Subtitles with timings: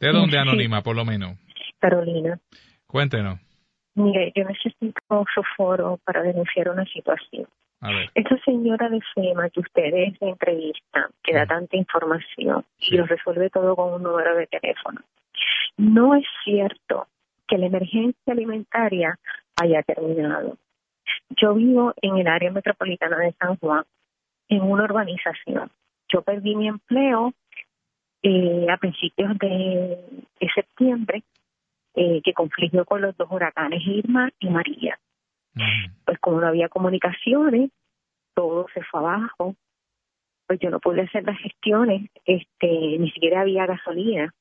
[0.00, 1.36] ¿De dónde anónima, por lo menos?
[1.78, 2.38] Carolina.
[2.86, 3.38] Cuéntenos.
[3.94, 7.46] Mire, yo necesito su foro para denunciar una situación.
[7.82, 8.10] A ver.
[8.14, 13.76] Esa señora de FEMA que ustedes entrevistan, que da tanta información y lo resuelve todo
[13.76, 15.00] con un número de teléfono,
[15.76, 17.06] no es cierto
[17.46, 19.18] que la emergencia alimentaria
[19.60, 20.56] haya terminado.
[21.30, 23.84] Yo vivo en el área metropolitana de San Juan,
[24.48, 25.70] en una urbanización.
[26.08, 27.32] Yo perdí mi empleo
[28.22, 29.98] eh, a principios de,
[30.40, 31.22] de septiembre,
[31.94, 34.98] eh, que confligió con los dos huracanes Irma y María.
[36.04, 37.70] Pues como no había comunicaciones,
[38.34, 39.56] todo se fue abajo.
[40.46, 44.32] Pues yo no pude hacer las gestiones, este, ni siquiera había gasolina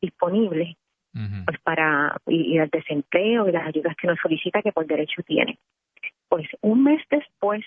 [0.00, 0.76] disponible
[1.46, 5.58] pues para ir al desempleo y las ayudas que nos solicita que por derecho tiene.
[6.28, 7.64] Pues un mes después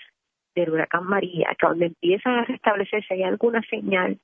[0.60, 4.18] del huracán María, que donde empiezan a restablecerse hay alguna señal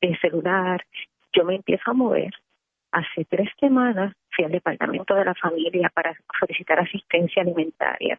[0.00, 0.84] de celular,
[1.32, 2.32] yo me empiezo a mover.
[2.92, 8.18] Hace tres semanas fui al departamento de la familia para solicitar asistencia alimentaria.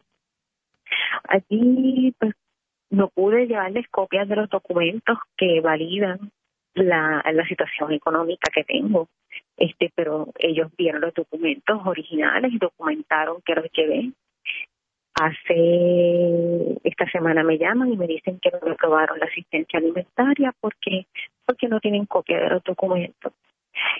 [1.28, 2.34] Allí pues
[2.90, 6.30] no pude llevarles copias de los documentos que validan
[6.74, 9.08] la, la situación económica que tengo
[9.56, 14.12] este pero ellos vieron los documentos originales y documentaron que los llevé
[15.20, 20.52] hace esta semana me llaman y me dicen que no me aprobaron la asistencia alimentaria
[20.60, 21.06] porque
[21.46, 23.32] porque no tienen copia de los documentos.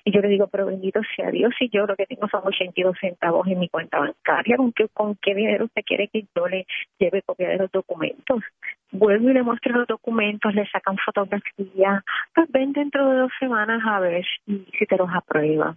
[0.04, 2.96] Y yo le digo pero bendito sea Dios si yo lo que tengo son 82
[3.00, 6.66] centavos en mi cuenta bancaria con qué con qué dinero usted quiere que yo le
[6.98, 8.42] lleve copia de los documentos
[8.90, 12.02] vuelvo y le muestro los documentos le sacan fotografía
[12.34, 15.76] pues ven dentro de dos semanas a ver si, si te los aprueba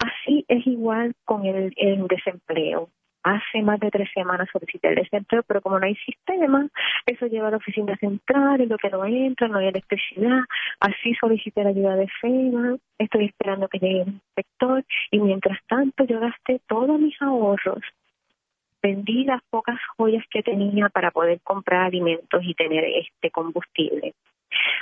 [0.00, 2.88] así es igual con el, el desempleo
[3.22, 6.68] hace más de tres semanas solicité el desempleo, pero como no hay sistema,
[7.06, 10.40] eso lleva a la oficina central, es lo que no entra, no hay electricidad.
[10.80, 16.04] Así solicité la ayuda de FEMA, estoy esperando que llegue el inspector y mientras tanto
[16.04, 17.82] yo gasté todos mis ahorros,
[18.82, 24.14] vendí las pocas joyas que tenía para poder comprar alimentos y tener este combustible.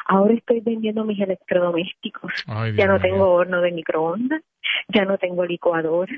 [0.07, 2.33] Ahora estoy vendiendo mis electrodomésticos.
[2.49, 4.43] Ay, ya no tengo horno de microondas,
[4.89, 6.13] ya no tengo licuadora,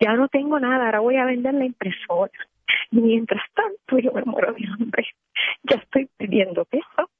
[0.00, 0.86] ya no tengo nada.
[0.86, 2.32] Ahora voy a vender la impresora.
[2.90, 5.06] Y mientras tanto, yo me muero de hambre.
[5.64, 7.10] Ya estoy pidiendo peso.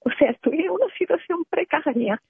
[0.00, 2.20] O sea, estoy en una situación precaria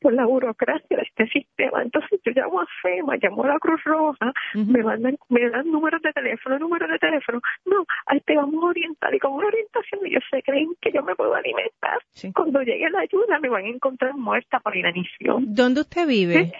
[0.00, 1.82] por la burocracia de este sistema.
[1.82, 6.02] Entonces yo llamo a FEMA, llamo a la Cruz Roja, me mandan, me dan números
[6.02, 7.40] de teléfono, números de teléfono.
[7.64, 11.02] No, ahí te vamos a orientar y con una orientación ellos se creen que yo
[11.02, 11.98] me puedo alimentar.
[12.34, 15.54] Cuando llegue la ayuda me van a encontrar muerta por inanición.
[15.54, 16.52] ¿Dónde usted vive?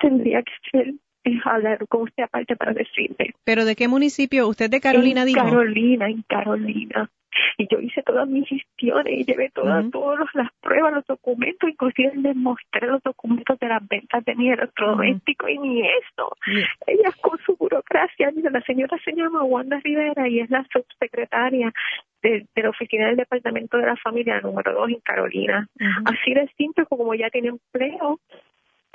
[0.00, 0.94] Tendría que ser
[1.24, 3.34] eh, hablar con usted aparte para decirle.
[3.44, 4.46] ¿Pero de qué municipio?
[4.48, 5.40] ¿Usted de Carolina en dijo?
[5.40, 7.10] Carolina, en Carolina.
[7.58, 12.12] Y yo hice todas mis gestiones y llevé todas, todas las pruebas, los documentos, inclusive
[12.16, 16.36] les mostré los documentos de las ventas de mi electrodoméstico y ni eso.
[16.86, 21.72] Ella con su burocracia, mira, la señora se llama Wanda Rivera y es la subsecretaria
[22.22, 25.68] de, de la oficina del Departamento de la Familia número 2 en Carolina.
[26.04, 28.20] Así de simple como ya tiene empleo,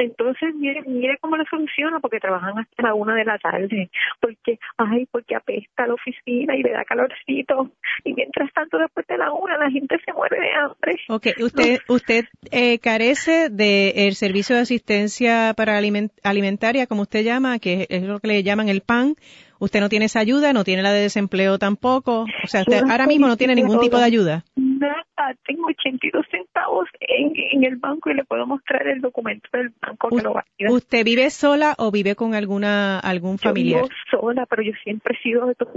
[0.02, 3.90] Entonces, mire, mire cómo lo soluciona, porque trabajan hasta la una de la tarde,
[4.20, 7.72] porque, ay, porque apesta la oficina y le da calorcito,
[8.04, 10.98] y mientras tanto después de la una la gente se muere de hambre.
[11.10, 17.60] Ok, usted, usted eh, carece del servicio de asistencia para aliment- alimentaria, como usted llama,
[17.60, 19.16] que es lo que le llaman el PAN.
[19.60, 22.26] Usted no tiene esa ayuda, no tiene la de desempleo tampoco.
[22.44, 24.44] O sea, usted ahora mismo no tiene ningún tipo de ayuda.
[24.82, 29.72] Nada, tengo 82 centavos en, en el banco y le puedo mostrar el documento del
[29.82, 30.72] banco que lo valida.
[30.72, 33.84] ¿Usted vive sola o vive con alguna algún Yo familiar?
[33.84, 35.72] vivo sola, pero yo siempre he sido de todo.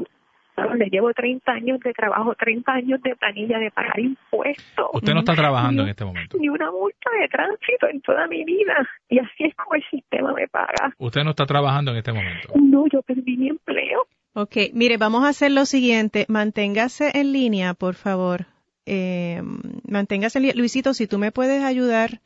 [0.76, 4.86] Le llevo 30 años de trabajo, 30 años de planilla, de pagar impuestos.
[4.92, 6.38] Usted no está trabajando en Ni- este momento.
[6.38, 8.88] Ni una multa de tránsito en toda mi vida.
[9.08, 10.94] Y así es como el sistema me paga.
[10.98, 12.50] Usted no está trabajando en este momento.
[12.54, 14.06] No, yo perdí mi empleo.
[14.34, 16.24] Ok, mire, vamos a hacer lo siguiente.
[16.28, 18.46] Manténgase en línea, por favor.
[18.86, 19.42] Eh,
[19.88, 20.56] manténgase en línea.
[20.56, 22.20] Luisito, si tú me puedes ayudar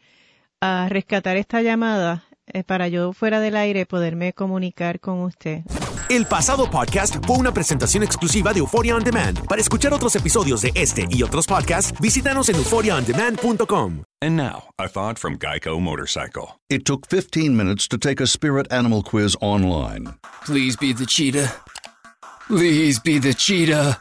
[0.60, 5.62] a rescatar esta llamada eh, para yo fuera del aire poderme comunicar con usted.
[6.08, 9.46] El pasado podcast fue una presentación exclusiva de Euphoria On Demand.
[9.46, 14.04] Para escuchar otros episodios de este y otros podcasts, visítanos en euphoriaondemand.com.
[14.22, 16.58] And now, a thought from Geico Motorcycle.
[16.70, 20.14] It took 15 minutes to take a spirit animal quiz online
[20.46, 21.52] Please be the cheetah.
[22.46, 24.00] Please be the cheetah.